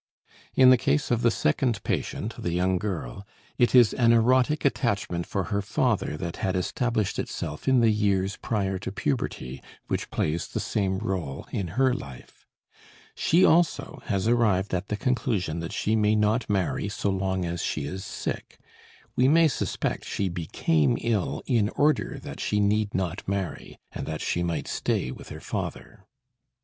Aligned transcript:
In 0.55 0.71
the 0.71 0.79
case 0.81 1.11
of 1.11 1.21
the 1.21 1.29
second 1.29 1.83
patient, 1.83 2.33
the 2.39 2.51
young 2.53 2.79
girl, 2.79 3.23
it 3.59 3.75
is 3.75 3.93
an 3.93 4.11
erotic 4.13 4.65
attachment 4.65 5.27
for 5.27 5.43
her 5.53 5.61
father 5.61 6.17
that 6.17 6.37
had 6.37 6.55
established 6.55 7.19
itself 7.19 7.67
in 7.67 7.81
the 7.81 7.91
years 7.91 8.35
prior 8.35 8.79
to 8.79 8.91
puberty, 8.91 9.61
which 9.89 10.09
plays 10.09 10.47
the 10.47 10.59
same 10.59 10.97
role 10.97 11.45
in 11.51 11.67
her 11.77 11.93
life. 11.93 12.47
She 13.13 13.45
also 13.45 14.01
has 14.05 14.27
arrived 14.27 14.73
at 14.73 14.87
the 14.87 14.97
conclusion 14.97 15.59
that 15.59 15.71
she 15.71 15.95
may 15.95 16.15
not 16.15 16.49
marry 16.49 16.89
so 16.89 17.11
long 17.11 17.45
as 17.45 17.61
she 17.61 17.85
is 17.85 18.03
sick. 18.03 18.57
We 19.15 19.27
may 19.27 19.47
suspect 19.47 20.03
she 20.03 20.29
became 20.29 20.97
ill 20.99 21.43
in 21.45 21.69
order 21.75 22.17
that 22.23 22.39
she 22.39 22.59
need 22.59 22.95
not 22.95 23.21
marry, 23.27 23.77
and 23.91 24.07
that 24.07 24.21
she 24.21 24.41
might 24.41 24.67
stay 24.67 25.11
with 25.11 25.29
her 25.29 25.41
father. 25.41 26.07